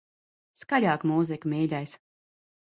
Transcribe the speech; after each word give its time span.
Skaļāk 0.61 1.05
mūziku, 1.13 1.53
mīļais. 1.55 1.97